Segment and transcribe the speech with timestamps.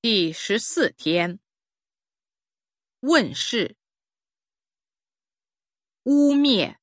[0.00, 1.40] 第十四天，
[3.00, 3.76] 问世，
[6.04, 6.78] 污蔑，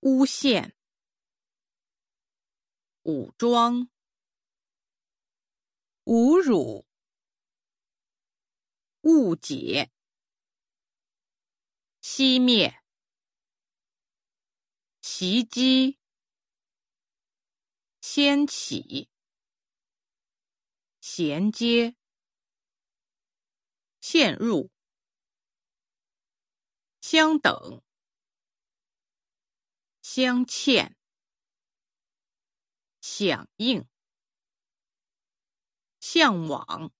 [0.00, 0.74] 诬陷，
[3.04, 3.88] 武装，
[6.02, 6.84] 侮辱，
[9.02, 9.92] 误解，
[12.02, 12.82] 熄灭，
[15.00, 16.00] 袭击，
[18.00, 19.08] 掀起。
[21.18, 21.96] 衔接，
[24.00, 24.70] 陷入，
[27.00, 27.82] 相等，
[30.00, 30.94] 镶嵌，
[33.00, 33.88] 响应，
[35.98, 36.92] 向往，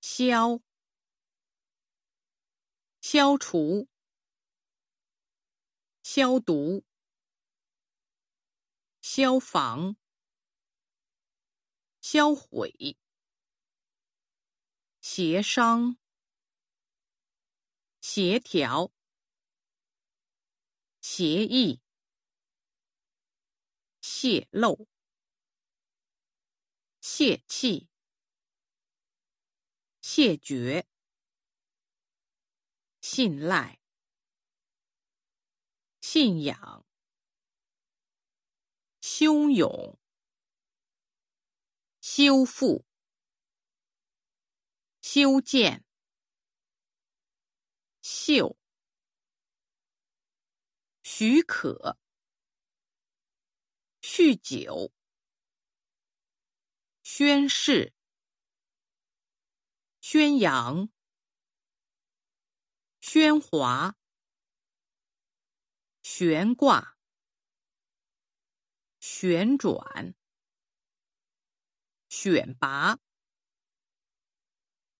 [0.00, 0.60] 消，
[3.00, 3.88] 消除，
[6.02, 6.84] 消毒，
[9.00, 9.96] 消防。
[12.10, 12.96] 销毁、
[15.02, 15.98] 协商、
[18.00, 18.90] 协调、
[21.02, 21.82] 协议、
[24.00, 24.88] 泄露、
[27.02, 27.90] 泄气、
[30.00, 30.88] 谢绝、
[33.02, 33.78] 信赖、
[36.00, 36.86] 信仰、
[39.02, 39.98] 汹涌。
[42.20, 42.84] 修复、
[45.00, 45.84] 修建、
[48.02, 48.58] 秀、
[51.04, 51.96] 许可、
[54.02, 54.92] 酗酒、
[57.04, 57.94] 宣誓、
[60.00, 60.88] 宣扬、
[63.00, 63.94] 喧哗、
[66.02, 66.98] 悬挂、
[68.98, 70.17] 旋转。
[72.20, 72.98] 选拔。